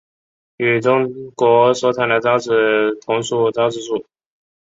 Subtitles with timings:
[0.57, 4.03] 与中国所产的韶子同属韶子属。